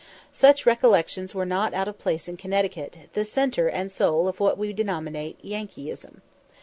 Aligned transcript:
Such 0.33 0.65
recollections 0.65 1.35
were 1.35 1.45
not 1.45 1.75
out 1.75 1.87
of 1.87 1.99
place 1.99 2.27
in 2.27 2.35
Connecticut, 2.35 2.97
the 3.13 3.23
centre 3.23 3.69
and 3.69 3.91
soul 3.91 4.27
of 4.27 4.39
what 4.39 4.57
we 4.57 4.73
denominate 4.73 5.37
Yankeeism. 5.45 6.21